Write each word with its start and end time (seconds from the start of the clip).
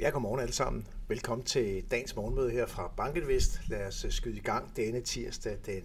Ja, 0.00 0.10
godmorgen 0.10 0.40
alle 0.40 0.52
sammen. 0.52 0.86
Velkommen 1.08 1.44
til 1.44 1.84
dagens 1.90 2.16
morgenmøde 2.16 2.50
her 2.50 2.66
fra 2.66 2.92
Bankinvest. 2.96 3.60
Lad 3.68 3.86
os 3.86 4.04
øh, 4.04 4.12
skyde 4.12 4.36
i 4.36 4.40
gang 4.40 4.76
denne 4.76 5.00
tirsdag 5.00 5.58
den 5.66 5.82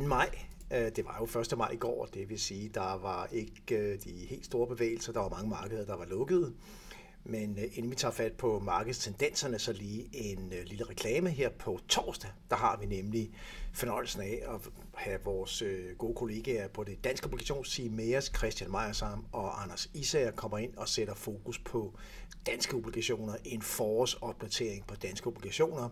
2. 0.00 0.06
maj. 0.06 0.38
Øh, 0.72 0.78
det 0.96 1.04
var 1.04 1.16
jo 1.34 1.40
1. 1.40 1.58
maj 1.58 1.70
i 1.70 1.76
går, 1.76 2.08
det 2.14 2.28
vil 2.28 2.40
sige, 2.40 2.68
der 2.68 2.98
var 2.98 3.28
ikke 3.32 3.76
øh, 3.76 3.98
de 4.04 4.10
helt 4.10 4.44
store 4.44 4.66
bevægelser. 4.66 5.12
Der 5.12 5.20
var 5.20 5.28
mange 5.28 5.48
markeder, 5.48 5.86
der 5.86 5.96
var 5.96 6.04
lukket. 6.04 6.54
Men 7.24 7.58
øh, 7.58 7.64
inden 7.72 7.90
vi 7.90 7.96
tager 7.96 8.12
fat 8.12 8.32
på 8.32 8.58
markedstendenserne, 8.58 9.58
så 9.58 9.72
lige 9.72 10.08
en 10.12 10.52
øh, 10.52 10.64
lille 10.64 10.84
reklame 10.84 11.30
her 11.30 11.48
på 11.48 11.80
torsdag. 11.88 12.30
Der 12.50 12.56
har 12.56 12.76
vi 12.80 12.86
nemlig 12.86 13.30
fornøjelsen 13.72 14.20
af 14.20 14.42
at 14.48 14.60
have 14.94 15.18
vores 15.24 15.62
øh, 15.62 15.96
gode 15.96 16.14
kollegaer 16.14 16.68
på 16.68 16.84
det 16.84 17.04
danske 17.04 17.26
obligationsteam 17.26 17.92
med 17.92 18.16
os, 18.16 18.32
Christian 18.36 18.70
Mejersam 18.70 19.26
og 19.32 19.62
Anders 19.62 19.90
Isager, 19.94 20.30
kommer 20.30 20.58
ind 20.58 20.76
og 20.76 20.88
sætter 20.88 21.14
fokus 21.14 21.58
på 21.58 21.94
danske 22.46 22.76
obligationer, 22.76 23.34
en 23.44 23.62
forårsopdatering 23.62 24.86
på 24.86 24.94
danske 24.94 25.26
obligationer, 25.26 25.88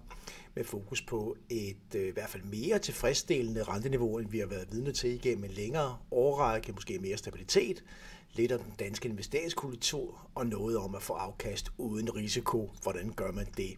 med 0.54 0.64
fokus 0.64 1.02
på 1.02 1.36
et 1.48 1.95
i 1.95 2.10
hvert 2.10 2.30
fald 2.30 2.42
mere 2.42 2.78
tilfredsstillende 2.78 3.62
renteniveau, 3.62 4.18
end 4.18 4.30
vi 4.30 4.38
har 4.38 4.46
været 4.46 4.68
vidne 4.72 4.92
til 4.92 5.10
igennem 5.10 5.45
en 5.45 5.50
længere 5.50 5.98
årrække, 6.10 6.72
måske 6.72 6.98
mere 6.98 7.16
stabilitet, 7.16 7.84
lidt 8.36 8.52
om 8.52 8.60
den 8.60 8.72
danske 8.78 9.08
investeringskultur 9.08 10.28
og 10.34 10.46
noget 10.46 10.78
om 10.78 10.95
at 10.95 11.02
få 11.02 11.12
afkast 11.12 11.70
uden 11.78 12.14
risiko. 12.14 12.70
Hvordan 12.82 13.12
gør 13.16 13.32
man 13.32 13.46
det? 13.56 13.76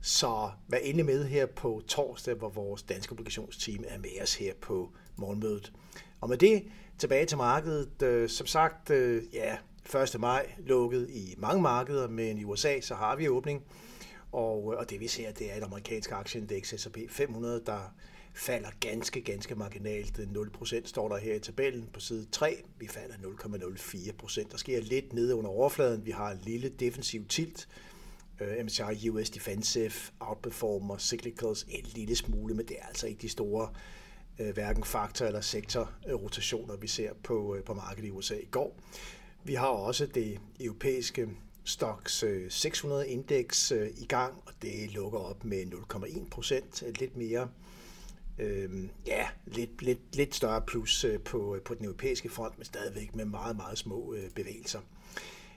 Så 0.00 0.50
vær 0.68 0.78
endelig 0.78 1.06
med 1.06 1.24
her 1.24 1.46
på 1.46 1.82
torsdag, 1.88 2.34
hvor 2.34 2.48
vores 2.48 2.82
danske 2.82 3.12
obligationsteam 3.12 3.84
er 3.88 3.98
med 3.98 4.10
os 4.22 4.34
her 4.34 4.54
på 4.60 4.90
morgenmødet. 5.16 5.72
Og 6.20 6.28
med 6.28 6.36
det 6.36 6.64
tilbage 6.98 7.26
til 7.26 7.36
markedet. 7.36 8.02
Øh, 8.02 8.28
som 8.28 8.46
sagt, 8.46 8.90
øh, 8.90 9.22
ja, 9.32 9.56
1. 10.14 10.20
maj 10.20 10.52
lukket 10.58 11.10
i 11.10 11.34
mange 11.38 11.62
markeder, 11.62 12.08
men 12.08 12.38
i 12.38 12.44
USA 12.44 12.80
så 12.80 12.94
har 12.94 13.16
vi 13.16 13.28
åbning. 13.28 13.64
Og, 14.32 14.72
øh, 14.72 14.78
og 14.78 14.90
det 14.90 15.00
vi 15.00 15.08
ser, 15.08 15.32
det 15.32 15.52
er 15.52 15.56
et 15.56 15.62
amerikansk 15.62 16.12
aktieindeks 16.12 16.74
S&P 16.76 16.98
500, 17.08 17.62
der 17.66 17.94
falder 18.34 18.68
ganske, 18.80 19.20
ganske 19.20 19.54
marginalt. 19.54 20.18
0% 20.18 20.86
står 20.86 21.08
der 21.08 21.16
her 21.16 21.34
i 21.34 21.38
tabellen 21.38 21.88
på 21.92 22.00
side 22.00 22.26
3. 22.32 22.62
Vi 22.78 22.88
falder 22.88 23.14
0,04%. 23.14 24.50
Der 24.50 24.56
sker 24.56 24.80
lidt 24.80 25.12
nede 25.12 25.34
under 25.34 25.50
overfladen. 25.50 26.06
Vi 26.06 26.10
har 26.10 26.30
en 26.30 26.40
lille 26.44 26.68
defensiv 26.68 27.26
tilt. 27.26 27.68
Øh, 28.40 28.64
MSCI 28.64 29.08
US 29.08 29.30
Defensive 29.30 29.92
outperformer 30.20 30.98
cyclicals 30.98 31.66
en 31.68 31.84
lille 31.94 32.16
smule, 32.16 32.54
men 32.54 32.66
det 32.66 32.76
er 32.80 32.86
altså 32.86 33.06
ikke 33.06 33.22
de 33.22 33.28
store 33.28 33.70
øh, 34.38 34.54
hverken 34.54 34.84
faktor- 34.84 35.26
eller 35.26 35.40
sektorrotationer, 35.40 36.74
øh, 36.74 36.82
vi 36.82 36.88
ser 36.88 37.12
på, 37.24 37.56
på 37.66 37.74
markedet 37.74 38.08
i 38.08 38.10
USA 38.10 38.34
i 38.34 38.48
går. 38.50 38.76
Vi 39.44 39.54
har 39.54 39.66
også 39.66 40.06
det 40.06 40.40
europæiske 40.60 41.28
Stocks 41.64 42.24
600-indeks 42.48 43.72
i 43.96 44.06
gang, 44.08 44.34
og 44.46 44.52
det 44.62 44.92
lukker 44.92 45.18
op 45.18 45.44
med 45.44 45.62
0,1 45.66 46.28
procent, 46.30 46.82
lidt 46.98 47.16
mere, 47.16 47.48
øh, 48.40 48.88
ja, 49.06 49.28
lidt, 49.46 49.82
lidt, 49.82 50.16
lidt 50.16 50.34
større 50.34 50.62
plus 50.62 51.04
øh, 51.04 51.20
på, 51.20 51.54
øh, 51.54 51.62
på 51.62 51.74
den 51.74 51.84
europæiske 51.84 52.28
front, 52.28 52.58
men 52.58 52.64
stadigvæk 52.64 53.14
med 53.14 53.24
meget, 53.24 53.56
meget 53.56 53.78
små 53.78 54.14
øh, 54.14 54.30
bevægelser. 54.30 54.80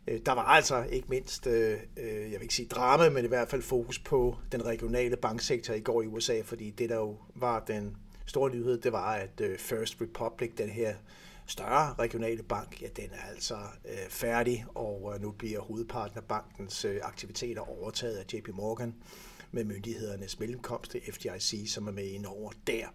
Øh, 0.07 0.19
der 0.25 0.31
var 0.31 0.43
altså 0.43 0.83
ikke 0.83 1.07
mindst, 1.09 1.45
jeg 1.45 1.79
vil 1.97 2.41
ikke 2.41 2.55
sige 2.55 2.67
drama, 2.67 3.09
men 3.09 3.25
i 3.25 3.27
hvert 3.27 3.49
fald 3.49 3.61
fokus 3.61 3.99
på 3.99 4.37
den 4.51 4.65
regionale 4.65 5.15
banksektor 5.15 5.73
i 5.73 5.79
går 5.79 6.01
i 6.01 6.07
USA, 6.07 6.41
fordi 6.41 6.69
det 6.69 6.89
der 6.89 6.95
jo 6.95 7.17
var 7.35 7.59
den 7.59 7.97
store 8.25 8.49
nyhed, 8.49 8.77
det 8.77 8.91
var, 8.91 9.13
at 9.13 9.41
First 9.59 10.01
Republic, 10.01 10.51
den 10.57 10.69
her 10.69 10.95
større 11.45 11.93
regionale 11.99 12.43
bank, 12.43 12.81
ja, 12.81 12.87
den 12.95 13.09
er 13.11 13.29
altså 13.29 13.55
øh, 13.85 14.09
færdig, 14.09 14.65
og 14.75 15.11
øh, 15.15 15.21
nu 15.21 15.31
bliver 15.31 15.59
hovedparten 15.59 16.17
af 16.17 16.23
bankens 16.23 16.85
øh, 16.85 16.99
aktiviteter 17.03 17.61
overtaget 17.61 18.15
af 18.15 18.33
JP 18.33 18.49
Morgan 18.53 18.95
med 19.53 19.63
myndighedernes 19.63 20.39
mellemkomst 20.39 20.91
til 20.91 21.01
FDIC, 21.11 21.73
som 21.73 21.87
er 21.87 21.91
med 21.91 22.05
ind 22.05 22.25
over 22.25 22.51
der. 22.67 22.87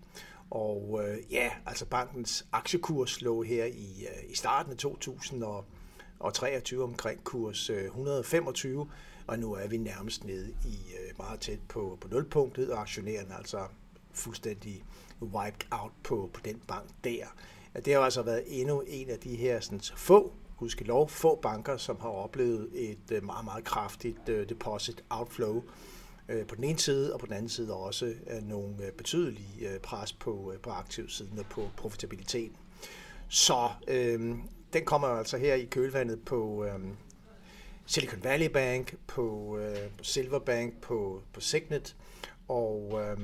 Og 0.50 1.00
øh, 1.04 1.32
ja, 1.32 1.50
altså 1.66 1.86
bankens 1.86 2.46
aktiekurs 2.52 3.22
lå 3.22 3.42
her 3.42 3.64
i, 3.64 4.06
øh, 4.06 4.30
i 4.30 4.34
starten 4.34 4.72
af 4.72 4.78
2023 4.78 6.82
omkring 6.82 7.24
kurs 7.24 7.70
øh, 7.70 7.84
125, 7.84 8.90
og 9.26 9.38
nu 9.38 9.52
er 9.52 9.68
vi 9.68 9.76
nærmest 9.76 10.24
nede 10.24 10.54
i 10.64 10.78
øh, 10.92 11.14
meget 11.18 11.40
tæt 11.40 11.60
på, 11.68 11.98
på 12.00 12.08
nulpunktet, 12.08 12.72
og 12.72 12.80
aktionærerne 12.80 13.36
altså 13.36 13.66
fuldstændig 14.12 14.84
wiped 15.22 15.66
out 15.70 15.92
på, 16.02 16.30
på 16.34 16.40
den 16.44 16.62
bank 16.68 16.88
der 17.04 17.26
Ja, 17.74 17.80
det 17.80 17.94
har 17.94 18.00
altså 18.00 18.22
været 18.22 18.44
endnu 18.46 18.82
en 18.86 19.10
af 19.10 19.18
de 19.18 19.36
her 19.36 19.60
sådan, 19.60 19.80
få, 19.96 20.32
lov, 20.80 21.08
få 21.08 21.40
banker, 21.40 21.76
som 21.76 21.96
har 22.00 22.08
oplevet 22.08 22.68
et 22.72 23.12
øh, 23.12 23.24
meget, 23.24 23.44
meget 23.44 23.64
kraftigt 23.64 24.28
øh, 24.28 24.48
deposit 24.48 25.04
outflow 25.10 25.62
Øh, 26.28 26.46
på 26.46 26.54
den 26.54 26.64
ene 26.64 26.78
side, 26.78 27.14
og 27.14 27.20
på 27.20 27.26
den 27.26 27.34
anden 27.34 27.48
side 27.48 27.74
også 27.74 28.06
øh, 28.06 28.42
nogle 28.42 28.84
øh, 28.84 28.92
betydelige 28.92 29.78
pres 29.82 30.12
på, 30.12 30.54
på 30.62 30.70
aktivsiden 30.70 31.38
og 31.38 31.46
på 31.50 31.68
profitabiliteten. 31.76 32.56
Så 33.28 33.68
øh, 33.88 34.36
den 34.72 34.84
kommer 34.84 35.08
altså 35.08 35.36
her 35.36 35.54
i 35.54 35.64
kølvandet 35.64 36.24
på 36.24 36.64
øh, 36.64 36.80
Silicon 37.86 38.24
Valley 38.24 38.50
Bank, 38.50 38.96
på, 39.06 39.58
øh, 39.58 39.90
på 39.98 40.04
Silver 40.04 40.38
Bank, 40.38 40.80
på, 40.80 41.22
på 41.32 41.40
Signet, 41.40 41.96
og 42.48 43.00
øh, 43.02 43.18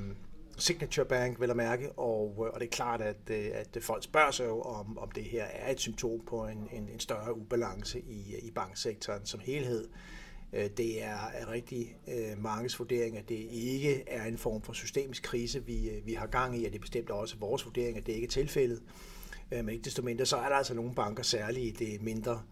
Signature 0.59 1.07
Bank, 1.07 1.41
vil 1.41 1.47
jeg 1.47 1.57
mærke, 1.57 1.93
og, 1.93 2.39
og 2.39 2.61
det 2.61 2.67
er 2.67 2.71
klart, 2.71 3.01
at, 3.01 3.31
at 3.31 3.79
folk 3.81 4.05
spørger 4.05 4.31
sig 4.31 4.47
jo, 4.47 4.61
om, 4.61 4.99
om 4.99 5.11
det 5.11 5.25
her 5.25 5.45
er 5.45 5.73
et 5.73 5.81
symptom 5.81 6.21
på 6.27 6.47
en, 6.47 6.69
en, 6.73 6.89
en 6.89 7.01
større 7.01 7.37
ubalance 7.37 8.01
i, 8.01 8.35
i 8.43 8.51
banksektoren 8.51 9.27
som 9.27 9.41
helhed. 9.41 9.85
Øh, 9.85 10.24
Øh, 10.55 10.71
det 10.77 11.03
er, 11.03 11.51
rigtig 11.51 11.97
øh, 12.09 12.43
manges 12.43 12.79
vurdering, 12.79 13.19
at 13.19 13.29
det 13.29 13.49
ikke 13.51 14.05
er 14.07 14.25
en 14.25 14.39
form 14.39 14.63
for 14.63 14.73
systemisk 14.73 15.23
krise, 15.23 15.67
vi, 15.67 15.91
øh, 15.91 16.07
vi 16.07 16.13
har 16.13 16.27
gang 16.27 16.61
i, 16.61 16.65
og 16.65 16.73
det 16.73 16.79
er 16.79 16.81
bestemt 16.81 17.11
også 17.11 17.37
vores 17.37 17.65
vurdering, 17.65 17.97
at 17.97 18.07
det 18.07 18.13
ikke 18.13 18.25
er 18.25 18.31
tilfældet. 18.31 18.83
Men 19.51 19.69
ikke 19.69 19.85
desto 19.85 20.03
mindre, 20.03 20.27
så 20.27 20.37
er 20.37 20.49
der 20.49 20.57
altså 20.57 20.75
nogle 20.75 20.95
banker, 20.95 21.23
særligt 21.23 21.81
i 21.81 21.85
det 21.85 22.03
mindre 22.03 22.43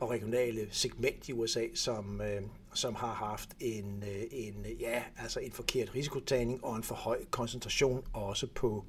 og 0.00 0.10
regionale 0.10 0.68
segment 0.70 1.28
i 1.28 1.32
USA, 1.32 1.64
som, 1.74 2.22
som 2.74 2.94
har 2.94 3.14
haft 3.14 3.48
en, 3.60 4.04
en, 4.30 4.66
ja, 4.80 5.02
altså 5.18 5.40
en 5.40 5.52
forkert 5.52 5.94
risikotagning 5.94 6.64
og 6.64 6.76
en 6.76 6.82
for 6.82 6.94
høj 6.94 7.24
koncentration 7.30 8.04
også 8.12 8.46
på, 8.54 8.84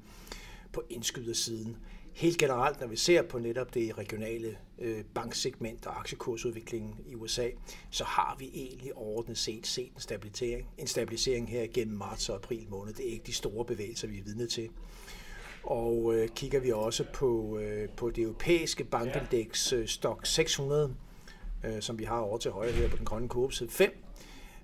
på 0.72 0.82
indskydersiden. 0.90 1.76
Helt 2.12 2.38
generelt, 2.38 2.80
når 2.80 2.86
vi 2.86 2.96
ser 2.96 3.22
på 3.22 3.38
netop 3.38 3.74
det 3.74 3.98
regionale 3.98 4.56
øh, 4.78 5.04
banksegment 5.14 5.86
og 5.86 5.98
aktiekursudviklingen 5.98 6.94
i 7.06 7.14
USA, 7.14 7.48
så 7.90 8.04
har 8.04 8.36
vi 8.38 8.50
egentlig 8.54 8.94
overordnet 8.96 9.38
set 9.38 9.66
set 9.66 9.90
en 9.94 10.00
stabilisering, 10.00 10.68
en 10.78 10.86
stabilisering 10.86 11.50
her 11.50 11.66
gennem 11.74 11.96
marts 11.96 12.28
og 12.28 12.36
april 12.36 12.66
måned. 12.70 12.94
Det 12.94 13.08
er 13.08 13.12
ikke 13.12 13.26
de 13.26 13.32
store 13.32 13.64
bevægelser, 13.64 14.08
vi 14.08 14.18
er 14.18 14.22
vidne 14.22 14.46
til. 14.46 14.68
Og 15.62 16.14
øh, 16.14 16.28
kigger 16.28 16.60
vi 16.60 16.72
også 16.72 17.04
på, 17.12 17.58
øh, 17.58 17.88
på 17.88 18.10
det 18.10 18.22
europæiske 18.22 18.84
bankindeks 18.84 19.72
øh, 19.72 19.86
Stock 19.86 20.26
600, 20.26 20.94
øh, 21.64 21.82
som 21.82 21.98
vi 21.98 22.04
har 22.04 22.18
over 22.18 22.38
til 22.38 22.50
højre 22.50 22.72
her 22.72 22.88
på 22.88 22.96
den 22.96 23.04
grønne 23.04 23.28
kurve, 23.28 23.52
side 23.52 23.70
5, 23.70 24.04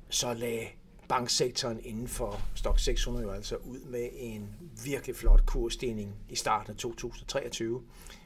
så 0.09 0.35
lagde 0.35 0.67
banksektoren 1.09 1.81
inden 1.85 2.09
for 2.09 2.41
Stock 2.55 2.79
600 2.79 3.27
jo 3.27 3.33
altså 3.33 3.57
ud 3.57 3.81
med 3.81 4.09
en 4.13 4.49
virkelig 4.85 5.17
flot 5.17 5.47
kursstigning 5.47 6.15
i 6.29 6.37
starten 6.37 6.71
af 6.71 6.77
2023. 6.77 7.83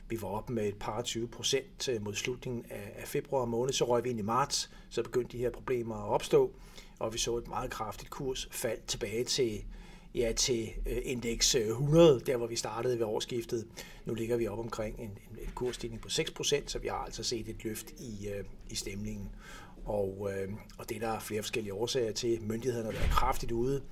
Vi 0.09 0.23
var 0.23 0.29
op 0.29 0.51
med 0.51 0.69
et 0.69 0.77
par 0.81 1.03
20 1.03 1.29
procent 1.29 1.89
øh, 1.89 2.05
mod 2.05 2.15
slutningen 2.15 2.65
af 2.71 3.09
februar 3.09 3.45
måned, 3.45 3.73
så 3.73 3.85
røg 3.85 4.05
vi 4.05 4.11
ind 4.11 4.19
i 4.19 4.23
marts, 4.23 4.71
så 4.91 5.03
begyndte 5.03 5.33
de 5.33 5.43
her 5.43 5.51
problemer 5.51 5.97
at 5.97 6.09
opstå, 6.09 6.53
og 6.99 7.13
vi 7.13 7.19
så 7.19 7.37
et 7.37 7.49
meget 7.49 7.71
kraftigt 7.71 8.11
kursfald 8.11 8.79
tilbage 8.87 9.25
til 9.25 9.65
ja, 10.15 10.33
til 10.37 10.71
øh, 10.87 10.99
indeks 11.05 11.55
øh, 11.55 11.69
100, 11.69 12.21
der 12.27 12.37
hvor 12.37 12.47
vi 12.47 12.57
startede 12.57 12.99
ved 12.99 13.07
årsskiftet. 13.07 13.67
Nu 14.05 14.15
ligger 14.15 14.37
vi 14.37 14.47
op 14.47 14.59
omkring 14.59 14.99
en, 14.99 15.19
en, 15.31 15.51
kursstigning 15.55 16.03
på 16.03 16.09
6%, 16.09 16.63
så 16.67 16.79
vi 16.79 16.89
har 16.89 16.97
altså 16.97 17.23
set 17.23 17.49
et 17.49 17.65
løft 17.65 17.91
i, 17.91 18.29
i 18.71 18.75
stemningen. 18.75 19.31
Og, 19.85 20.31
øh, 20.33 20.53
og 20.79 20.89
det 20.89 20.97
er 20.97 21.01
der 21.01 21.21
flere 21.21 21.43
forskellige 21.43 21.75
årsager 21.75 22.13
til. 22.13 22.43
Myndighederne 22.43 22.99
er 22.99 23.09
kraftigt 23.11 23.53
ude. 23.53 23.83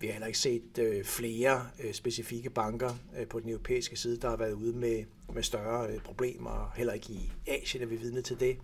Vi 0.00 0.06
har 0.06 0.12
heller 0.12 0.26
ikke 0.26 0.38
set 0.38 0.78
øh, 0.78 1.04
flere 1.04 1.66
øh, 1.84 1.92
specifikke 1.92 2.50
banker 2.50 2.90
øh, 3.18 3.26
på 3.26 3.40
den 3.40 3.48
europæiske 3.48 3.96
side, 3.96 4.20
der 4.20 4.28
har 4.28 4.36
været 4.36 4.52
ude 4.52 4.72
med, 4.72 5.04
med 5.34 5.42
større 5.42 5.88
øh, 5.88 6.00
problemer. 6.00 6.72
Heller 6.76 6.92
ikke 6.92 7.12
i 7.12 7.32
Asien 7.46 7.82
er 7.82 7.86
vi 7.86 7.96
vidne 7.96 8.22
til 8.22 8.40
det. 8.40 8.56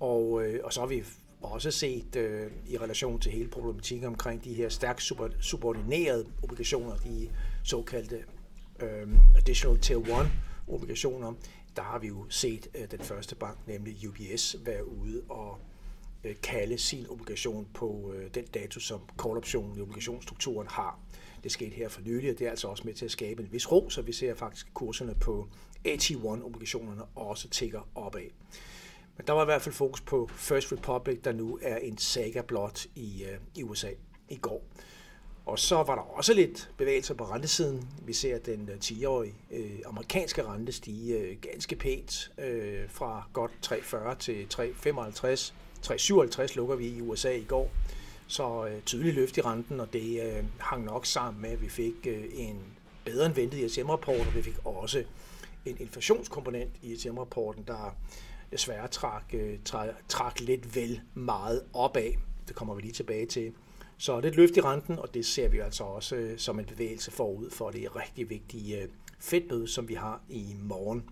Og, 0.00 0.44
øh, 0.44 0.60
og 0.64 0.72
så 0.72 0.80
har 0.80 0.86
vi 0.86 1.04
også 1.40 1.70
set 1.70 2.16
øh, 2.16 2.50
i 2.68 2.78
relation 2.78 3.20
til 3.20 3.32
hele 3.32 3.48
problematikken 3.48 4.06
omkring 4.06 4.44
de 4.44 4.54
her 4.54 4.68
stærkt 4.68 5.12
subordinerede 5.40 6.26
obligationer, 6.42 6.96
de 6.96 7.28
såkaldte 7.64 8.24
øh, 8.80 9.08
Additional 9.36 9.78
Tier 9.78 9.98
1 9.98 10.30
obligationer, 10.68 11.32
der 11.76 11.82
har 11.82 11.98
vi 11.98 12.08
jo 12.08 12.26
set 12.28 12.68
øh, 12.74 12.90
den 12.90 13.00
første 13.00 13.34
bank, 13.34 13.58
nemlig 13.66 14.08
UBS, 14.08 14.56
være 14.64 14.88
ude 14.88 15.22
og 15.28 15.58
øh, 16.24 16.36
kalde 16.42 16.78
sin 16.78 17.06
obligation 17.10 17.68
på 17.74 18.12
øh, 18.16 18.30
den 18.34 18.44
dato, 18.44 18.80
som 18.80 19.00
call-optionen 19.22 19.78
i 19.78 19.80
obligationsstrukturen 19.80 20.68
har. 20.68 20.98
Det 21.42 21.52
skete 21.52 21.76
her 21.76 21.88
for 21.88 22.00
nylig, 22.00 22.30
og 22.30 22.38
det 22.38 22.46
er 22.46 22.50
altså 22.50 22.68
også 22.68 22.82
med 22.84 22.94
til 22.94 23.04
at 23.04 23.10
skabe 23.10 23.42
en 23.42 23.52
vis 23.52 23.72
ro, 23.72 23.90
så 23.90 24.02
vi 24.02 24.12
ser 24.12 24.34
faktisk 24.34 24.74
kurserne 24.74 25.14
på 25.14 25.48
AT1-obligationerne 25.88 27.02
også 27.14 27.48
tigger 27.48 27.88
opad. 27.94 28.30
Men 29.16 29.26
der 29.26 29.32
var 29.32 29.42
i 29.42 29.44
hvert 29.44 29.62
fald 29.62 29.74
fokus 29.74 30.00
på 30.00 30.30
First 30.36 30.72
Republic, 30.72 31.18
der 31.24 31.32
nu 31.32 31.58
er 31.62 31.76
en 31.76 31.98
saga 31.98 32.42
blot 32.42 32.86
i, 32.94 33.24
øh, 33.24 33.38
i 33.54 33.62
USA 33.62 33.90
i 34.28 34.36
går. 34.36 34.64
Og 35.46 35.58
så 35.58 35.76
var 35.76 35.94
der 35.94 36.02
også 36.02 36.34
lidt 36.34 36.70
bevægelser 36.76 37.14
på 37.14 37.24
rentesiden. 37.24 37.88
Vi 38.02 38.12
ser 38.12 38.38
den 38.38 38.68
øh, 38.68 38.76
10-årige 38.84 39.34
øh, 39.50 39.78
amerikanske 39.86 40.46
rente 40.46 40.72
stige 40.72 41.18
øh, 41.18 41.36
ganske 41.40 41.76
pænt 41.76 42.32
øh, 42.38 42.90
fra 42.90 43.28
godt 43.32 43.52
3,40 43.66 44.14
til 44.14 44.46
3,55. 44.54 45.52
3,57 45.86 46.56
lukker 46.56 46.76
vi 46.76 46.86
i 46.86 47.00
USA 47.00 47.30
i 47.30 47.44
går. 47.44 47.70
Så 48.26 48.66
øh, 48.66 48.82
tydelig 48.82 49.14
løft 49.14 49.36
i 49.36 49.40
renten, 49.40 49.80
og 49.80 49.92
det 49.92 50.22
øh, 50.22 50.44
hang 50.58 50.84
nok 50.84 51.06
sammen 51.06 51.42
med, 51.42 51.50
at 51.50 51.62
vi 51.62 51.68
fik 51.68 52.06
øh, 52.06 52.24
en 52.32 52.60
bedre 53.04 53.26
end 53.26 53.34
ventet 53.34 53.58
ISM-rapport, 53.58 54.26
og 54.26 54.34
vi 54.34 54.42
fik 54.42 54.56
også 54.64 55.04
en 55.66 55.76
inflationskomponent 55.80 56.70
i 56.82 56.92
ISM-rapporten, 56.92 57.64
der 57.66 57.96
desværre 58.52 58.88
trak, 58.88 59.24
øh, 59.32 59.58
trak, 59.64 59.88
trak 60.08 60.40
lidt 60.40 60.76
vel 60.76 61.00
meget 61.14 61.62
opad. 61.72 62.12
Det 62.48 62.56
kommer 62.56 62.74
vi 62.74 62.82
lige 62.82 62.92
tilbage 62.92 63.26
til. 63.26 63.52
Så 63.98 64.16
det 64.16 64.24
er 64.24 64.28
et 64.28 64.36
løft 64.36 64.56
i 64.56 64.60
renten, 64.60 64.98
og 64.98 65.14
det 65.14 65.26
ser 65.26 65.48
vi 65.48 65.58
altså 65.58 65.84
også 65.84 66.16
øh, 66.16 66.38
som 66.38 66.58
en 66.58 66.64
bevægelse 66.64 67.10
forud 67.10 67.50
for 67.50 67.70
det 67.70 67.96
rigtig 67.96 68.30
vigtige 68.30 68.82
øh, 68.82 68.88
fedtmøde, 69.18 69.68
som 69.68 69.88
vi 69.88 69.94
har 69.94 70.20
i 70.28 70.56
morgen. 70.60 71.04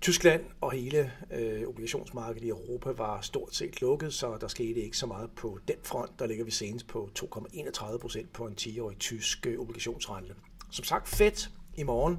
Tyskland 0.00 0.44
og 0.60 0.72
hele 0.72 1.12
øh, 1.30 1.68
obligationsmarkedet 1.68 2.44
i 2.44 2.48
Europa 2.48 2.90
var 2.90 3.20
stort 3.20 3.54
set 3.54 3.80
lukket, 3.80 4.14
så 4.14 4.36
der 4.40 4.48
skete 4.48 4.80
ikke 4.80 4.96
så 4.96 5.06
meget 5.06 5.30
på 5.30 5.58
den 5.68 5.76
front. 5.82 6.18
Der 6.18 6.26
ligger 6.26 6.44
vi 6.44 6.50
senest 6.50 6.86
på 6.86 7.10
2,31 7.18 7.98
procent 7.98 8.32
på 8.32 8.46
en 8.46 8.54
10-årig 8.60 8.98
tysk 8.98 9.46
øh, 9.46 9.58
obligationsrente. 9.58 10.34
Som 10.70 10.84
sagt, 10.84 11.08
fedt 11.08 11.50
i 11.76 11.82
morgen. 11.82 12.18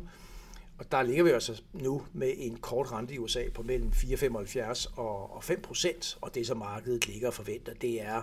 Og 0.77 0.91
der 0.91 1.03
ligger 1.03 1.23
vi 1.23 1.29
altså 1.29 1.61
nu 1.73 2.05
med 2.13 2.33
en 2.37 2.57
kort 2.57 2.91
rente 2.91 3.13
i 3.13 3.17
USA 3.17 3.43
på 3.53 3.61
mellem 3.61 3.89
4,75 3.89 4.99
og 4.99 5.43
5 5.43 5.61
procent, 5.61 6.17
og 6.21 6.35
det 6.35 6.47
som 6.47 6.57
markedet 6.57 7.07
ligger 7.07 7.27
og 7.27 7.33
forventer, 7.33 7.73
det 7.73 8.01
er 8.01 8.21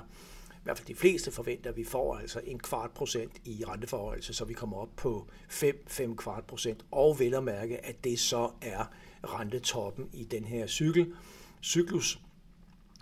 i 0.50 0.60
hvert 0.62 0.78
fald 0.78 0.88
de 0.88 0.94
fleste 0.94 1.30
forventer, 1.30 1.70
at 1.70 1.76
vi 1.76 1.84
får 1.84 2.16
altså 2.16 2.40
en 2.44 2.58
kvart 2.58 2.90
procent 2.90 3.32
i 3.44 3.64
renteforhøjelse, 3.68 4.34
så 4.34 4.44
vi 4.44 4.54
kommer 4.54 4.76
op 4.76 4.88
på 4.96 5.26
5-5 5.50 6.14
kvart 6.14 6.44
procent, 6.44 6.84
og 6.90 7.18
vel 7.18 7.34
at 7.34 7.44
mærke, 7.44 7.86
at 7.86 8.04
det 8.04 8.20
så 8.20 8.50
er 8.62 8.84
rentetoppen 9.24 10.08
i 10.12 10.24
den 10.24 10.44
her 10.44 10.66
cykel, 10.66 11.14
cyklus, 11.62 12.20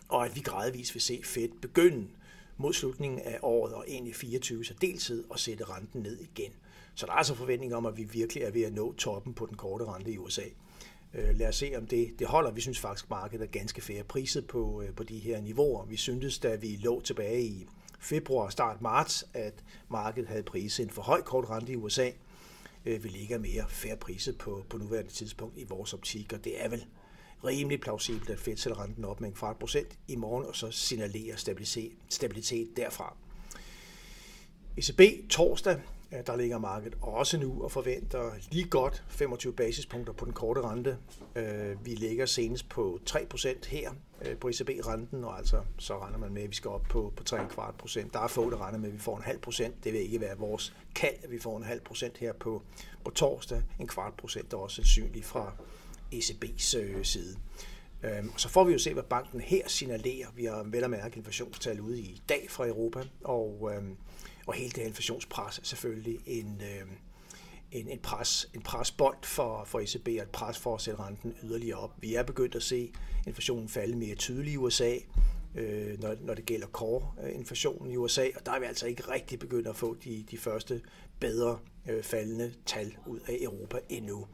og 0.08 0.26
at 0.26 0.36
vi 0.36 0.40
gradvist 0.40 0.94
vil 0.94 1.02
se 1.02 1.20
Fed 1.24 1.48
begynde 1.62 2.08
mod 2.56 2.72
slutningen 2.72 3.20
af 3.20 3.38
året 3.42 3.74
og 3.74 3.84
ind 3.88 4.08
i 4.08 4.12
24 4.12 4.64
så 4.64 4.74
deltid 4.80 5.24
og 5.30 5.38
sætte 5.38 5.64
renten 5.64 6.02
ned 6.02 6.18
igen. 6.20 6.52
Så 6.94 7.06
der 7.06 7.12
er 7.12 7.16
altså 7.16 7.34
forventning 7.34 7.74
om, 7.74 7.86
at 7.86 7.96
vi 7.96 8.04
virkelig 8.04 8.42
er 8.42 8.50
ved 8.50 8.62
at 8.62 8.72
nå 8.72 8.92
toppen 8.92 9.34
på 9.34 9.46
den 9.46 9.56
korte 9.56 9.84
rente 9.84 10.12
i 10.12 10.18
USA. 10.18 10.42
Øh, 11.14 11.36
lad 11.38 11.48
os 11.48 11.56
se, 11.56 11.72
om 11.76 11.86
det, 11.86 12.18
det 12.18 12.26
holder. 12.26 12.50
Vi 12.50 12.60
synes 12.60 12.78
faktisk, 12.78 13.04
at 13.04 13.10
markedet 13.10 13.44
er 13.44 13.50
ganske 13.50 13.80
færre 13.80 14.04
priset 14.04 14.46
på, 14.46 14.82
øh, 14.82 14.94
på 14.94 15.02
de 15.02 15.18
her 15.18 15.40
niveauer. 15.40 15.84
Vi 15.84 15.96
syntes, 15.96 16.38
da 16.38 16.54
vi 16.54 16.76
lå 16.80 17.00
tilbage 17.00 17.42
i 17.42 17.66
februar 18.00 18.44
og 18.44 18.52
start 18.52 18.82
marts, 18.82 19.24
at 19.34 19.64
markedet 19.88 20.28
havde 20.28 20.42
priset 20.42 20.84
en 20.84 20.90
for 20.90 21.02
høj 21.02 21.22
kort 21.22 21.50
rente 21.50 21.72
i 21.72 21.76
USA. 21.76 22.10
Øh, 22.86 23.04
vi 23.04 23.08
ligger 23.08 23.38
mere 23.38 23.64
fair 23.68 23.94
priset 23.94 24.38
på, 24.38 24.66
på 24.70 24.78
nuværende 24.78 25.10
tidspunkt 25.10 25.58
i 25.58 25.64
vores 25.64 25.94
optik, 25.94 26.32
og 26.32 26.44
det 26.44 26.64
er 26.64 26.68
vel 26.68 26.86
rimelig 27.44 27.80
plausibelt, 27.80 28.30
at 28.30 28.38
Fed 28.38 28.56
sætter 28.56 28.82
renten 28.82 29.04
op 29.04 29.20
med 29.20 29.28
en 29.28 29.34
kvart 29.34 29.58
procent 29.58 29.98
i 30.08 30.16
morgen, 30.16 30.46
og 30.46 30.56
så 30.56 30.70
signalerer 30.70 31.36
stabilitet, 31.36 31.92
stabilitet 32.08 32.76
derfra. 32.76 33.16
ECB 34.76 35.30
torsdag 35.30 35.80
der 36.10 36.36
ligger 36.36 36.58
markedet 36.58 36.98
også 37.02 37.38
nu 37.38 37.62
og 37.62 37.72
forventer 37.72 38.30
lige 38.50 38.68
godt 38.68 39.04
25 39.08 39.52
basispunkter 39.52 40.12
på 40.12 40.24
den 40.24 40.32
korte 40.32 40.60
rente. 40.60 40.96
Øh, 41.36 41.86
vi 41.86 41.90
ligger 41.90 42.26
senest 42.26 42.68
på 42.68 43.00
3% 43.10 43.68
her 43.68 43.90
øh, 44.22 44.36
på 44.36 44.48
ECB-renten, 44.48 45.24
og 45.24 45.38
altså 45.38 45.60
så 45.78 45.98
regner 45.98 46.18
man 46.18 46.32
med, 46.32 46.42
at 46.42 46.50
vi 46.50 46.54
skal 46.54 46.70
op 46.70 46.82
på, 46.82 47.12
på 47.16 47.36
3,25%. 47.36 48.10
Der 48.12 48.20
er 48.20 48.26
få, 48.28 48.50
der 48.50 48.60
regner 48.60 48.78
med, 48.78 48.88
at 48.88 48.94
vi 48.94 48.98
får 48.98 49.16
en 49.16 49.22
halv 49.22 49.38
procent. 49.38 49.84
Det 49.84 49.92
vil 49.92 50.00
ikke 50.00 50.20
være 50.20 50.38
vores 50.38 50.76
kald, 50.94 51.16
at 51.22 51.30
vi 51.30 51.38
får 51.38 51.56
en 51.56 51.64
halv 51.64 51.80
procent 51.80 52.18
her 52.18 52.32
på, 52.32 52.62
på 53.04 53.10
torsdag. 53.10 53.62
En 53.80 53.86
kvart 53.86 54.14
procent 54.14 54.52
er 54.52 54.56
også 54.56 54.76
sandsynligt 54.76 55.24
fra 55.24 55.52
ECB's 56.14 56.78
øh, 56.78 57.04
side. 57.04 57.36
Øhm, 58.02 58.30
og 58.34 58.40
så 58.40 58.48
får 58.48 58.64
vi 58.64 58.72
jo 58.72 58.78
se, 58.78 58.92
hvad 58.92 59.02
banken 59.02 59.40
her 59.40 59.68
signalerer. 59.68 60.26
Vi 60.34 60.44
har 60.44 60.62
vel 60.62 60.84
at 60.84 60.90
mærke 60.90 61.16
inflationstal 61.16 61.80
ude 61.80 62.00
i 62.00 62.22
dag 62.28 62.46
fra 62.50 62.66
Europa, 62.66 63.02
og 63.24 63.70
øh, 63.74 63.82
og 64.46 64.54
hele 64.54 64.70
det 64.70 64.82
inflationspres 64.82 65.58
er 65.58 65.64
selvfølgelig 65.64 66.18
en, 66.26 66.62
øh, 66.62 66.86
en, 67.72 67.88
en, 67.88 67.98
pres, 67.98 68.50
en 68.54 68.62
presbold 68.62 69.16
for, 69.22 69.64
for 69.64 69.80
ECB 69.80 70.08
og 70.08 70.22
et 70.22 70.30
pres 70.30 70.58
for 70.58 70.74
at 70.74 70.80
sætte 70.80 71.00
renten 71.00 71.34
yderligere 71.42 71.78
op. 71.78 71.92
Vi 72.00 72.14
er 72.14 72.22
begyndt 72.22 72.54
at 72.54 72.62
se 72.62 72.92
inflationen 73.26 73.68
falde 73.68 73.96
mere 73.96 74.14
tydeligt 74.14 74.54
i 74.54 74.56
USA, 74.56 74.96
øh, 75.54 76.00
når, 76.00 76.16
når 76.20 76.34
det 76.34 76.46
gælder 76.46 76.66
core-inflationen 76.66 77.88
øh, 77.88 77.94
i 77.94 77.96
USA, 77.96 78.28
og 78.36 78.46
der 78.46 78.52
er 78.52 78.60
vi 78.60 78.66
altså 78.66 78.86
ikke 78.86 79.10
rigtig 79.10 79.38
begyndt 79.38 79.68
at 79.68 79.76
få 79.76 79.94
de, 80.04 80.24
de 80.30 80.38
første 80.38 80.80
bedre 81.20 81.58
øh, 81.88 82.02
faldende 82.02 82.52
tal 82.66 82.96
ud 83.06 83.20
af 83.26 83.38
Europa 83.40 83.78
endnu. 83.88 84.26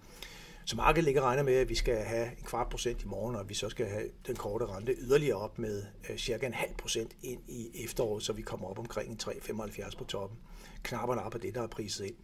Så 0.64 0.76
markedet 0.76 1.04
ligger 1.04 1.22
regner 1.22 1.42
med, 1.42 1.54
at 1.54 1.68
vi 1.68 1.74
skal 1.74 1.96
have 1.96 2.26
en 2.26 2.44
kvart 2.44 2.68
procent 2.68 3.02
i 3.02 3.06
morgen, 3.06 3.36
og 3.36 3.48
vi 3.48 3.54
så 3.54 3.68
skal 3.68 3.86
have 3.86 4.04
den 4.26 4.36
korte 4.36 4.66
rente 4.66 4.94
yderligere 4.98 5.36
op 5.36 5.58
med 5.58 5.84
øh, 6.10 6.16
cirka 6.16 6.46
en 6.46 6.54
halv 6.54 6.74
procent 6.78 7.12
ind 7.22 7.40
i 7.48 7.84
efteråret, 7.84 8.22
så 8.22 8.32
vi 8.32 8.42
kommer 8.42 8.68
op 8.68 8.78
omkring 8.78 9.22
3,75 9.22 9.96
på 9.98 10.04
toppen. 10.04 10.38
Knapperne 10.82 11.22
op 11.22 11.34
af 11.34 11.40
det, 11.40 11.54
der 11.54 11.62
er 11.62 11.66
priset 11.66 12.04
ind. 12.04 12.14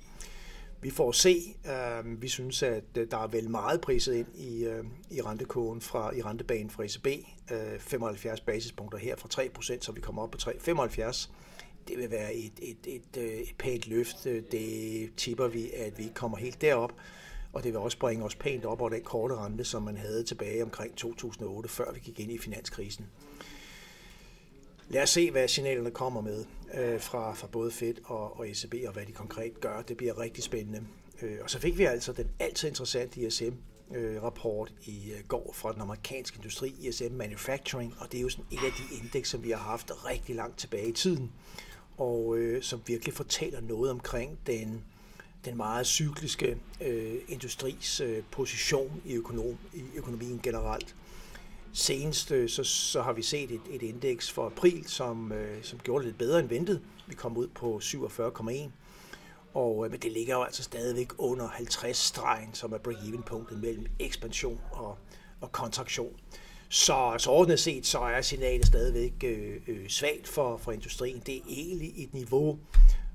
Vi 0.81 0.91
får 0.91 1.13
se. 1.13 1.57
Uh, 1.65 2.23
vi 2.23 2.29
synes, 2.29 2.63
at 2.63 2.85
øh, 2.99 3.11
der 3.11 3.19
er 3.19 3.27
vel 3.27 3.51
meget 3.51 3.81
priset 3.81 4.15
ind 4.15 4.29
i, 4.35 4.67
i 5.11 5.23
rentekogen 5.23 5.81
fra, 5.81 6.15
i 6.15 6.23
rentebanen 6.23 6.71
fra 6.71 6.85
ECB. 6.85 7.07
75 7.79 8.41
basispunkter 8.41 8.99
her 8.99 9.17
fra 9.17 9.43
3%, 9.43 9.81
så 9.81 9.93
vi 9.93 10.01
kommer 10.01 10.23
op 10.23 10.31
på 10.31 10.39
3,75 10.39 11.31
det 11.89 11.99
vil 11.99 12.11
være 12.11 12.35
et, 12.35 12.53
et, 12.63 12.77
et, 12.87 13.41
et 13.41 13.55
pænt 13.59 13.87
løft. 13.87 14.25
Det 14.25 15.11
tipper 15.17 15.49
vi, 15.49 15.71
at 15.71 15.99
vi 15.99 16.11
kommer 16.15 16.39
helt 16.39 16.61
derop 16.61 16.93
og 17.59 17.65
det 17.65 17.73
vil 17.73 17.81
også 17.81 17.99
bringe 17.99 18.25
os 18.25 18.35
pænt 18.35 18.65
op 18.65 18.81
over 18.81 18.91
den 18.91 19.03
korte 19.03 19.37
rente, 19.37 19.65
som 19.65 19.83
man 19.83 19.97
havde 19.97 20.25
tilbage 20.25 20.63
omkring 20.63 20.97
2008, 20.97 21.69
før 21.69 21.93
vi 21.93 22.01
gik 22.01 22.21
ind 22.21 22.33
i 22.33 22.39
finanskrisen. 22.39 23.07
Lad 24.89 25.03
os 25.03 25.11
se, 25.11 25.31
hvad 25.31 25.49
signalerne 25.49 25.91
kommer 25.91 26.21
med 26.21 26.45
øh, 26.75 27.01
fra, 27.01 27.35
fra 27.35 27.47
både 27.47 27.71
Fed 27.71 27.95
og, 28.05 28.39
og 28.39 28.49
ECB, 28.51 28.75
og 28.87 28.93
hvad 28.93 29.07
de 29.07 29.13
konkret 29.13 29.61
gør. 29.61 29.83
Det 29.83 29.97
bliver 29.97 30.19
rigtig 30.19 30.45
spændende. 30.45 30.87
Øh, 31.23 31.39
og 31.43 31.51
så 31.51 31.59
fik 31.59 31.79
vi 31.79 31.85
altså 31.85 32.13
den 32.13 32.31
altid 32.39 32.69
interessante 32.69 33.21
ISM-rapport 33.21 34.75
øh, 34.81 34.95
i 34.95 35.13
øh, 35.13 35.25
går 35.29 35.53
fra 35.55 35.73
den 35.73 35.81
amerikanske 35.81 36.37
industri, 36.37 36.75
ISM 36.81 37.13
Manufacturing, 37.13 37.95
og 37.99 38.13
det 38.13 38.19
er 38.19 38.23
jo 38.23 38.29
sådan 38.29 38.45
et 38.53 38.65
af 38.65 38.73
de 38.79 39.03
indeks, 39.03 39.29
som 39.29 39.45
vi 39.45 39.51
har 39.51 39.59
haft 39.59 39.91
rigtig 40.07 40.35
langt 40.35 40.59
tilbage 40.59 40.89
i 40.89 40.93
tiden, 40.93 41.33
og 41.97 42.37
øh, 42.39 42.63
som 42.63 42.83
virkelig 42.87 43.15
fortæller 43.15 43.61
noget 43.61 43.91
omkring 43.91 44.39
den 44.47 44.85
den 45.45 45.57
meget 45.57 45.87
cykliske 45.87 46.57
øh, 46.81 47.15
industris 47.29 48.01
øh, 48.01 48.23
position 48.31 49.03
i, 49.05 49.15
økonom, 49.15 49.59
i 49.75 49.83
økonomien 49.95 50.41
generelt. 50.43 50.95
Senest 51.73 52.31
øh, 52.31 52.49
så, 52.49 52.65
så 52.65 53.03
har 53.03 53.13
vi 53.13 53.23
set 53.23 53.51
et, 53.51 53.61
et 53.71 53.83
indeks 53.83 54.31
for 54.31 54.47
april, 54.47 54.89
som, 54.89 55.33
øh, 55.33 55.63
som 55.63 55.79
gjorde 55.79 56.05
det 56.05 56.07
lidt 56.07 56.19
bedre 56.19 56.41
end 56.41 56.49
ventet. 56.49 56.81
Vi 57.07 57.15
kom 57.15 57.37
ud 57.37 57.49
på 57.49 57.81
47,1. 57.83 58.71
Og, 59.55 59.85
øh, 59.85 59.91
men 59.91 60.01
det 60.01 60.13
ligger 60.13 60.35
jo 60.35 60.43
altså 60.43 60.63
stadigvæk 60.63 61.09
under 61.19 61.49
50-stregen, 61.49 62.55
som 62.55 62.73
er 62.73 62.79
break-even-punktet 62.79 63.59
mellem 63.59 63.87
ekspansion 63.99 64.61
og, 64.73 64.99
og 65.41 65.53
kontraktion. 65.53 66.13
Så, 66.69 67.15
så 67.19 67.31
ordnet 67.31 67.61
set, 67.61 67.87
så 67.87 67.99
er 67.99 68.21
signalet 68.21 68.67
stadigvæk 68.67 69.13
øh, 69.25 69.57
øh, 69.69 69.89
svagt 69.89 70.29
for, 70.29 70.57
for 70.57 70.73
industrien. 70.73 71.23
Det 71.27 71.37
er 71.37 71.41
egentlig 71.49 71.93
et 71.97 72.15
niveau, 72.15 72.59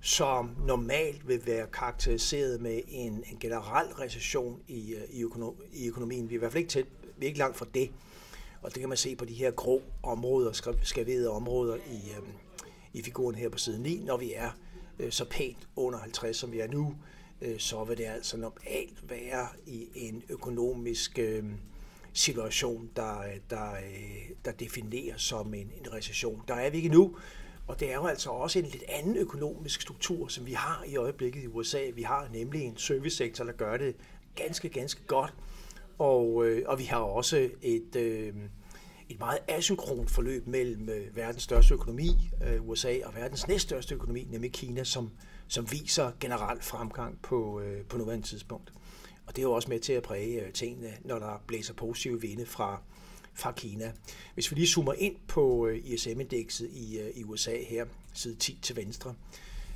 som 0.06 0.56
normalt 0.68 1.28
vil 1.28 1.46
være 1.46 1.68
karakteriseret 1.68 2.62
med 2.62 2.82
en, 2.88 3.24
en 3.32 3.38
generel 3.40 3.88
recession 3.88 4.60
i, 4.68 4.94
øh, 4.94 5.02
i, 5.10 5.22
økonom, 5.24 5.56
i 5.74 5.88
økonomien. 5.88 6.30
Vi 6.30 6.36
er 6.36 6.38
i 6.38 6.40
hvert 6.40 6.52
fald 6.52 6.60
ikke, 6.60 6.72
tæt, 6.72 6.86
vi 7.18 7.26
er 7.26 7.28
ikke 7.28 7.40
langt 7.40 7.58
fra 7.58 7.66
det. 7.74 7.92
Og 8.62 8.74
det 8.74 8.80
kan 8.80 8.90
man 8.90 8.98
se 8.98 9.16
på 9.16 9.26
de 9.26 9.34
her 9.34 9.52
grå 9.52 9.82
områder, 10.04 10.76
skavede 10.82 11.30
områder 11.30 11.76
i, 11.76 12.12
øh, 12.18 12.28
i 12.94 13.02
figuren 13.02 13.36
her 13.36 13.50
på 13.50 13.58
side 13.58 13.82
9. 13.82 14.04
Når 14.06 14.18
vi 14.18 14.34
er 14.34 14.50
øh, 15.00 15.12
så 15.12 15.26
pænt 15.26 15.68
under 15.76 16.00
50, 16.00 16.38
som 16.38 16.52
vi 16.52 16.60
er 16.60 16.68
nu, 16.68 16.96
øh, 17.42 17.60
så 17.60 17.84
vil 17.84 17.98
det 17.98 18.06
altså 18.06 18.38
normalt 18.38 19.10
være 19.10 19.48
i 19.68 19.88
en 19.96 20.24
økonomisk 20.30 21.20
øh, 21.20 21.44
situation, 22.14 22.90
der, 22.96 23.22
der, 23.50 23.72
øh, 23.72 24.30
der 24.46 24.52
defineres 24.52 25.22
som 25.22 25.54
en, 25.54 25.72
en 25.80 25.94
recession. 25.94 26.42
Der 26.48 26.54
er 26.54 26.70
vi 26.70 26.78
ikke 26.78 26.90
nu, 26.90 27.16
og 27.68 27.80
det 27.80 27.92
er 27.92 27.96
jo 27.96 28.06
altså 28.06 28.30
også 28.30 28.60
en 28.60 28.66
lidt 28.66 28.84
anden 28.90 29.18
økonomisk 29.18 29.82
struktur, 29.82 30.28
som 30.28 30.46
vi 30.46 30.54
har 30.54 30.84
i 30.88 30.96
øjeblikket 30.96 31.44
i 31.44 31.48
USA. 31.48 31.90
Vi 31.96 32.02
har 32.02 32.28
nemlig 32.34 32.62
en 32.62 32.78
servicesektor, 32.78 33.46
der 33.46 33.52
gør 33.52 33.78
det 33.78 33.96
ganske, 34.36 34.70
ganske 34.70 35.02
godt. 35.08 35.34
Og, 36.00 36.46
øh, 36.46 36.64
og 36.68 36.80
vi 36.80 36.84
har 36.84 36.98
også 36.98 37.50
et, 37.62 37.96
øh, 37.96 38.34
et 39.10 39.20
meget 39.20 39.40
asynkront 39.48 40.12
forløb 40.12 40.48
mellem 40.48 40.90
øh, 40.90 41.16
verdens 41.16 41.44
største 41.44 41.74
økonomi, 41.74 42.30
øh, 42.48 42.70
USA, 42.70 42.98
og 43.06 43.16
verdens 43.16 43.48
næststørste 43.48 43.96
økonomi, 43.96 44.28
nemlig 44.30 44.52
Kina, 44.52 44.84
som, 44.84 45.10
som 45.48 45.72
viser 45.72 46.12
generelt 46.20 46.64
fremgang 46.64 47.22
på, 47.22 47.60
øh, 47.60 47.86
på 47.86 47.98
nuværende 47.98 48.28
tidspunkt. 48.28 48.74
Og 49.28 49.36
det 49.36 49.42
er 49.42 49.44
jo 49.44 49.52
også 49.52 49.70
med 49.70 49.80
til 49.80 49.94
at 49.94 50.04
præge 50.04 50.46
øh, 50.46 50.54
tingene, 50.54 50.94
når 51.06 51.20
der 51.20 51.44
blæser 51.48 51.74
positive 51.74 52.22
vinde 52.22 52.46
fra, 52.46 52.82
fra 53.34 53.52
Kina. 53.52 53.92
Hvis 54.34 54.52
vi 54.52 54.56
lige 54.56 54.68
zoomer 54.68 54.94
ind 54.94 55.16
på 55.28 55.68
ISM-indekset 55.68 56.70
i, 56.74 56.98
i 56.98 57.22
øh, 57.22 57.30
USA 57.30 57.58
her, 57.68 57.86
side 58.14 58.36
10 58.36 58.60
til 58.62 58.76
venstre, 58.76 59.16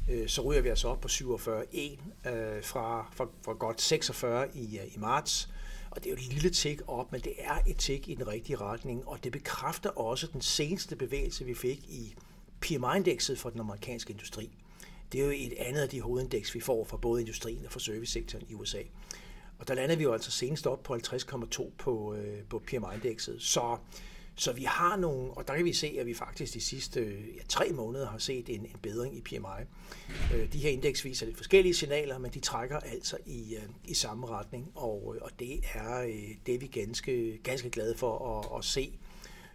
øh, 0.09 0.29
så 0.29 0.41
ryger 0.41 0.61
vi 0.61 0.69
altså 0.69 0.87
op 0.87 1.01
på 1.01 1.07
47,1 1.07 1.77
e, 1.77 1.97
fra, 2.63 3.11
fra, 3.13 3.27
fra 3.45 3.53
godt 3.53 3.81
46 3.81 4.47
i, 4.55 4.79
i 4.95 4.97
marts. 4.97 5.49
Og 5.89 6.03
det 6.03 6.09
er 6.09 6.11
jo 6.11 6.17
et 6.17 6.33
lille 6.33 6.49
tik 6.49 6.81
op, 6.87 7.11
men 7.11 7.21
det 7.21 7.33
er 7.37 7.57
et 7.67 7.77
tik 7.77 8.09
i 8.09 8.15
den 8.15 8.27
rigtige 8.27 8.55
retning, 8.55 9.07
og 9.07 9.23
det 9.23 9.31
bekræfter 9.31 9.89
også 9.89 10.27
den 10.33 10.41
seneste 10.41 10.95
bevægelse, 10.95 11.45
vi 11.45 11.53
fik 11.53 11.79
i 11.89 12.15
PMI-indekset 12.61 13.39
for 13.39 13.49
den 13.49 13.59
amerikanske 13.59 14.11
industri. 14.11 14.49
Det 15.11 15.21
er 15.21 15.25
jo 15.25 15.31
et 15.31 15.53
andet 15.57 15.81
af 15.81 15.89
de 15.89 16.01
hovedindeks, 16.01 16.55
vi 16.55 16.59
får 16.59 16.83
fra 16.83 16.97
både 16.97 17.21
industrien 17.21 17.65
og 17.65 17.71
fra 17.71 17.79
servicesektoren 17.79 18.45
i 18.49 18.53
USA. 18.53 18.81
Og 19.59 19.67
der 19.67 19.73
landede 19.73 19.97
vi 19.97 20.03
jo 20.03 20.13
altså 20.13 20.31
senest 20.31 20.67
op 20.67 20.83
på 20.83 20.95
50,2 20.95 21.71
på, 21.77 22.13
øh, 22.13 22.43
på 22.49 22.59
PMI-indekset. 22.59 23.41
Så, 23.41 23.77
så 24.35 24.53
vi 24.53 24.63
har 24.63 24.95
nogle, 24.95 25.31
og 25.31 25.47
der 25.47 25.55
kan 25.55 25.65
vi 25.65 25.73
se, 25.73 25.97
at 25.99 26.05
vi 26.05 26.13
faktisk 26.13 26.53
de 26.53 26.61
sidste 26.61 27.01
ja, 27.35 27.41
tre 27.49 27.69
måneder 27.69 28.07
har 28.09 28.17
set 28.17 28.49
en, 28.49 28.61
en 28.61 28.75
bedring 28.81 29.17
i 29.17 29.21
PMI. 29.21 29.63
Øh, 30.33 30.53
de 30.53 30.59
her 30.59 30.69
indeks 30.69 31.05
viser 31.05 31.25
lidt 31.25 31.37
forskellige 31.37 31.73
signaler, 31.73 32.17
men 32.17 32.31
de 32.31 32.39
trækker 32.39 32.79
altså 32.79 33.17
i, 33.25 33.55
øh, 33.55 33.69
i 33.85 33.93
samme 33.93 34.27
retning, 34.27 34.71
og, 34.75 35.13
øh, 35.15 35.21
og 35.21 35.31
det 35.39 35.59
er 35.73 36.01
øh, 36.01 36.35
det 36.45 36.55
er 36.55 36.59
vi 36.59 36.67
ganske, 36.67 37.37
ganske 37.43 37.69
glade 37.69 37.95
for 37.97 38.39
at, 38.39 38.57
at 38.57 38.65
se. 38.65 38.91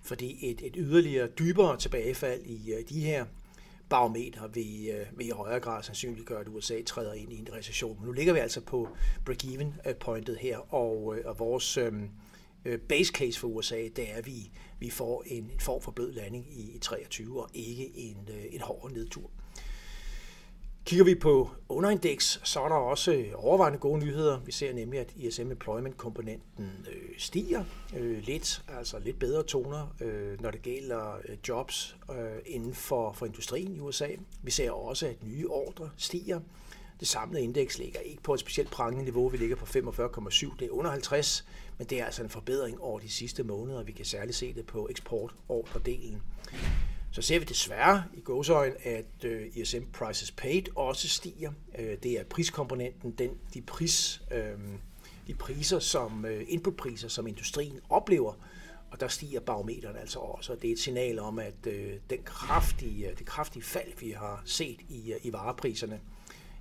Fordi 0.03 0.51
et, 0.51 0.61
et 0.67 0.75
yderligere 0.77 1.29
dybere 1.29 1.77
tilbagefald 1.77 2.43
i 2.45 2.73
øh, 2.73 2.89
de 2.89 3.01
her 3.01 3.27
barometer 3.93 4.49
vil, 4.49 4.89
øh, 4.93 5.19
vil 5.19 5.27
i 5.27 5.31
højere 5.31 5.61
grad 5.61 5.83
sandsynliggøre, 5.83 6.41
at 6.41 6.49
USA 6.49 6.83
træder 6.87 7.13
ind 7.13 7.33
i 7.33 7.39
en 7.39 7.49
recession. 7.53 7.97
Men 7.99 8.07
nu 8.07 8.13
ligger 8.13 8.33
vi 8.33 8.39
altså 8.39 8.61
på 8.61 8.89
break-even-pointet 9.25 10.33
øh, 10.33 10.39
her, 10.41 10.75
og, 10.75 11.17
øh, 11.17 11.25
og 11.27 11.39
vores 11.39 11.77
øh, 11.77 11.93
øh, 12.65 12.79
base 12.79 13.13
case 13.13 13.41
for 13.41 13.49
USA, 13.49 13.89
det 13.97 14.13
er, 14.13 14.17
at 14.17 14.27
vi, 14.27 14.51
vi 14.79 14.91
får 14.91 15.23
en, 15.27 15.45
en 15.45 15.61
form 15.61 15.83
for 15.83 15.93
blød 15.93 16.13
landing 16.13 16.47
i, 16.59 16.77
i 16.77 16.79
23 16.79 17.43
og 17.43 17.51
ikke 17.55 17.91
en, 17.95 18.29
øh, 18.31 18.45
en 18.51 18.61
hård 18.61 18.91
nedtur. 18.93 19.31
Kigger 20.85 21.05
vi 21.05 21.15
på 21.15 21.51
underindeks, 21.69 22.41
så 22.45 22.61
er 22.61 22.69
der 22.69 22.75
også 22.75 23.13
øh, 23.13 23.27
overvejende 23.35 23.79
gode 23.79 23.99
nyheder. 23.99 24.41
Vi 24.41 24.53
ser 24.53 24.73
nemlig, 24.73 25.01
at 25.01 25.13
ISM 25.17 25.51
Employment-komponenten 25.51 26.87
øh, 26.93 27.19
stiger 27.19 27.65
øh, 27.97 28.23
lidt, 28.23 28.63
altså 28.79 28.99
lidt 28.99 29.19
bedre 29.19 29.43
toner, 29.43 29.95
øh, 30.01 30.41
når 30.41 30.51
det 30.51 30.63
gælder 30.63 31.17
øh, 31.29 31.37
jobs 31.49 31.97
øh, 32.11 32.17
inden 32.47 32.75
for, 32.75 33.13
for 33.13 33.27
industrien 33.27 33.77
i 33.77 33.81
USA. 33.81 34.09
Vi 34.43 34.51
ser 34.51 34.71
også, 34.71 35.07
at 35.07 35.17
nye 35.25 35.49
ordre 35.49 35.91
stiger. 35.97 36.41
Det 37.01 37.09
samlede 37.09 37.45
indeks 37.45 37.79
ligger 37.79 38.01
ikke 38.01 38.23
på 38.23 38.35
et 38.35 38.41
specielt 38.41 38.71
prangende 38.71 39.05
niveau. 39.05 39.29
Vi 39.29 39.37
ligger 39.37 39.57
på 39.57 39.65
45,7. 39.65 40.57
Det 40.59 40.67
er 40.67 40.71
under 40.71 40.91
50, 40.91 41.47
men 41.79 41.87
det 41.87 42.01
er 42.01 42.05
altså 42.05 42.23
en 42.23 42.29
forbedring 42.31 42.81
over 42.81 42.99
de 42.99 43.09
sidste 43.09 43.43
måneder. 43.43 43.83
Vi 43.83 43.93
kan 43.93 44.05
særligt 44.05 44.37
se 44.37 44.55
det 44.55 44.67
på 44.67 44.89
eksportordredelen. 44.91 46.23
Så 47.13 47.23
ser 47.23 47.39
vi 47.39 47.45
desværre 47.45 48.05
i 48.15 48.21
gåsøjen, 48.21 48.73
at 48.83 49.25
øh, 49.25 49.47
ISM 49.57 49.85
Prices 49.93 50.31
Paid 50.31 50.63
også 50.77 51.09
stiger. 51.09 51.53
Øh, 51.79 51.97
det 52.03 52.13
er 52.13 52.25
priskomponenten, 52.25 53.11
den, 53.11 53.31
de, 53.55 53.63
pris, 53.63 54.23
øh, 54.31 54.59
de 55.27 55.35
priser, 55.35 55.79
som 55.79 56.25
øh, 56.25 56.45
inputpriser, 56.49 57.09
som 57.09 57.27
industrien 57.27 57.81
oplever, 57.89 58.33
og 58.91 59.01
der 59.01 59.09
stiger 59.09 59.41
barometeren 59.41 59.97
altså 59.97 60.19
også. 60.19 60.55
Det 60.55 60.69
er 60.69 60.73
et 60.73 60.79
signal 60.79 61.19
om, 61.19 61.39
at 61.39 61.67
øh, 61.67 61.93
den 62.11 62.19
kraftige, 62.25 63.11
øh, 63.11 63.19
det 63.19 63.27
kraftige 63.27 63.63
fald, 63.63 63.93
vi 64.01 64.11
har 64.11 64.43
set 64.45 64.81
i, 64.89 65.13
øh, 65.13 65.19
i 65.23 65.33
varepriserne 65.33 66.01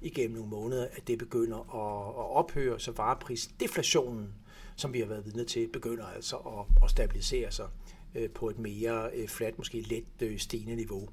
igennem 0.01 0.35
nogle 0.35 0.49
måneder, 0.49 0.87
at 0.91 1.07
det 1.07 1.17
begynder 1.17 1.57
at, 1.57 2.09
at 2.09 2.35
ophøre, 2.35 2.79
så 2.79 2.91
vareprisdeflationen, 2.91 4.33
som 4.75 4.93
vi 4.93 4.99
har 4.99 5.05
været 5.05 5.25
vidne 5.25 5.45
til, 5.45 5.67
begynder 5.67 6.05
altså 6.05 6.35
at, 6.35 6.83
at 6.83 6.89
stabilisere 6.89 7.51
sig. 7.51 7.67
Øh, 8.15 8.29
på 8.29 8.49
et 8.49 8.59
mere 8.59 9.09
øh, 9.13 9.27
fladt, 9.27 9.57
måske 9.57 9.81
let 9.81 10.05
øh, 10.21 10.39
stigende 10.39 10.75
niveau. 10.75 11.09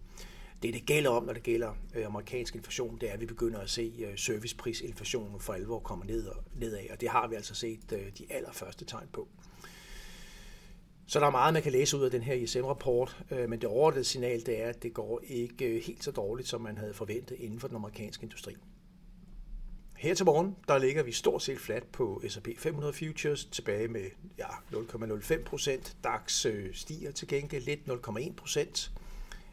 Det, 0.62 0.74
det 0.74 0.86
gælder 0.86 1.10
om, 1.10 1.24
når 1.24 1.32
det 1.32 1.42
gælder 1.42 1.74
amerikansk 2.06 2.54
inflation, 2.54 2.98
det 3.00 3.08
er, 3.08 3.12
at 3.12 3.20
vi 3.20 3.26
begynder 3.26 3.58
at 3.58 3.70
se 3.70 4.12
serviceprisinflationen 4.16 5.40
for 5.40 5.52
alvor 5.52 5.78
komme 5.78 6.04
ned 6.04 6.26
og, 6.26 6.44
nedad, 6.54 6.90
og 6.90 7.00
det 7.00 7.08
har 7.08 7.28
vi 7.28 7.34
altså 7.34 7.54
set 7.54 7.90
de 7.90 8.26
allerførste 8.30 8.84
tegn 8.84 9.08
på. 9.12 9.28
Så 11.06 11.20
der 11.20 11.26
er 11.26 11.30
meget, 11.30 11.52
man 11.54 11.62
kan 11.62 11.72
læse 11.72 11.96
ud 11.96 12.02
af 12.02 12.10
den 12.10 12.22
her 12.22 12.34
ISM-rapport, 12.34 13.24
men 13.30 13.52
det 13.60 13.64
overordnede 13.64 14.04
signal 14.04 14.46
det 14.46 14.62
er, 14.62 14.68
at 14.68 14.82
det 14.82 14.94
går 14.94 15.20
ikke 15.24 15.80
helt 15.86 16.04
så 16.04 16.10
dårligt, 16.10 16.48
som 16.48 16.60
man 16.60 16.78
havde 16.78 16.94
forventet 16.94 17.36
inden 17.38 17.60
for 17.60 17.68
den 17.68 17.76
amerikanske 17.76 18.24
industri. 18.24 18.56
Her 19.98 20.14
til 20.14 20.26
morgen, 20.26 20.56
der 20.68 20.78
ligger 20.78 21.02
vi 21.02 21.12
stort 21.12 21.42
set 21.42 21.60
fladt 21.60 21.92
på 21.92 22.22
S&P 22.28 22.48
500 22.58 22.92
Futures, 22.92 23.44
tilbage 23.44 23.88
med 23.88 24.04
ja, 24.38 24.46
0,05 24.72 25.44
procent. 25.44 25.96
DAX 26.04 26.46
øh, 26.46 26.74
stiger 26.74 27.12
til 27.12 27.28
gengæld 27.28 27.64
lidt 27.64 27.80
0,1 27.88 28.32
procent. 28.34 28.90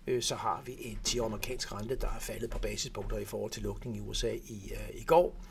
Øh, 0.08 0.22
så 0.22 0.36
har 0.36 0.62
vi 0.66 0.76
en 0.80 1.00
10 1.04 1.20
amerikansk 1.20 1.74
rente, 1.74 1.96
der 1.96 2.08
er 2.08 2.20
faldet 2.20 2.50
på 2.50 2.60
basispunkter 2.60 3.18
i 3.18 3.26
forhold 3.26 3.52
til 3.52 3.64
lukningen 3.64 4.04
i 4.04 4.08
USA 4.10 4.34
i, 4.34 4.72
uh, 4.72 5.02
i 5.02 5.04
går. 5.04 5.46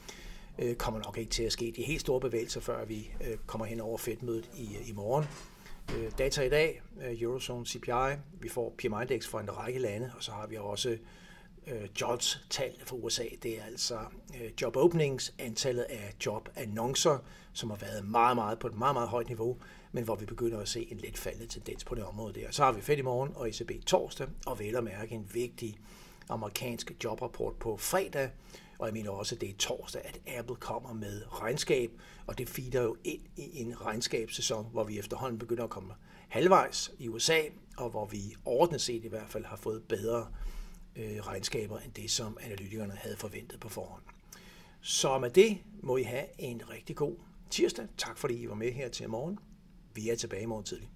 Uh, 0.58 0.74
kommer 0.74 1.00
nok 1.00 1.18
ikke 1.18 1.30
til 1.30 1.42
at 1.42 1.52
ske 1.52 1.72
de 1.76 1.82
helt 1.82 2.00
store 2.00 2.20
bevægelser, 2.20 2.60
før 2.60 2.84
vi 2.84 3.10
uh, 3.20 3.26
kommer 3.46 3.66
hen 3.66 3.80
over 3.80 3.98
Fed-mødet 3.98 4.50
i, 4.56 4.76
i 4.86 4.92
morgen. 4.92 5.24
Data 6.18 6.42
i 6.42 6.48
dag, 6.48 6.82
Eurozone 7.00 7.66
CPI, 7.66 8.16
vi 8.40 8.48
får 8.48 8.74
PMI-index 8.78 9.26
for 9.26 9.40
en 9.40 9.56
række 9.56 9.78
lande, 9.78 10.12
og 10.16 10.22
så 10.22 10.32
har 10.32 10.46
vi 10.46 10.56
også 10.56 10.98
øh, 11.66 11.88
jobs-tallene 12.00 12.84
for 12.84 12.96
USA, 12.96 13.24
det 13.42 13.58
er 13.60 13.64
altså 13.64 13.98
øh, 14.40 14.50
job 14.62 14.76
openings, 14.76 15.34
antallet 15.38 15.82
af 15.82 16.14
jobannoncer, 16.26 17.18
som 17.52 17.70
har 17.70 17.76
været 17.76 18.04
meget, 18.04 18.36
meget 18.36 18.58
på 18.58 18.66
et 18.66 18.74
meget, 18.78 18.94
meget 18.94 19.08
højt 19.08 19.28
niveau, 19.28 19.56
men 19.92 20.04
hvor 20.04 20.14
vi 20.14 20.26
begynder 20.26 20.60
at 20.60 20.68
se 20.68 20.92
en 20.92 20.96
lidt 20.96 21.18
faldende 21.18 21.46
tendens 21.46 21.84
på 21.84 21.94
det 21.94 22.04
område 22.04 22.40
der. 22.40 22.50
Så 22.50 22.64
har 22.64 22.72
vi 22.72 22.80
Fed 22.80 22.96
i 22.96 23.02
morgen 23.02 23.32
og 23.34 23.48
ECB 23.48 23.70
torsdag, 23.86 24.28
og 24.46 24.58
vel 24.58 24.76
at 24.76 24.84
mærke 24.84 25.14
en 25.14 25.30
vigtig 25.32 25.78
amerikansk 26.28 26.92
jobrapport 27.04 27.54
på 27.54 27.76
fredag, 27.76 28.30
og 28.78 28.86
jeg 28.86 28.94
mener 28.94 29.10
også, 29.10 29.34
at 29.34 29.40
det 29.40 29.48
er 29.48 29.54
torsdag, 29.58 30.02
at 30.04 30.38
Apple 30.38 30.56
kommer 30.56 30.92
med 30.92 31.22
regnskab, 31.40 31.90
og 32.26 32.38
det 32.38 32.48
feeder 32.48 32.82
jo 32.82 32.96
ind 33.04 33.20
i 33.36 33.60
en 33.60 33.80
regnskabssæson, 33.80 34.66
hvor 34.72 34.84
vi 34.84 34.98
efterhånden 34.98 35.38
begynder 35.38 35.64
at 35.64 35.70
komme 35.70 35.94
halvvejs 36.28 36.92
i 36.98 37.08
USA, 37.08 37.40
og 37.76 37.90
hvor 37.90 38.06
vi 38.06 38.34
ordentligt 38.44 38.82
set 38.82 39.04
i 39.04 39.08
hvert 39.08 39.28
fald 39.28 39.44
har 39.44 39.56
fået 39.56 39.82
bedre 39.88 40.26
øh, 40.96 41.16
regnskaber 41.16 41.78
end 41.78 41.92
det, 41.92 42.10
som 42.10 42.38
analytikerne 42.40 42.94
havde 42.94 43.16
forventet 43.16 43.60
på 43.60 43.68
forhånd. 43.68 44.02
Så 44.80 45.18
med 45.18 45.30
det 45.30 45.58
må 45.82 45.96
I 45.96 46.02
have 46.02 46.24
en 46.38 46.70
rigtig 46.70 46.96
god 46.96 47.16
tirsdag. 47.50 47.86
Tak 47.96 48.18
fordi 48.18 48.34
I 48.34 48.48
var 48.48 48.54
med 48.54 48.72
her 48.72 48.88
til 48.88 49.10
morgen. 49.10 49.38
Vi 49.94 50.10
er 50.10 50.16
tilbage 50.16 50.42
i 50.42 50.46
morgen 50.46 50.64
tidlig. 50.64 50.88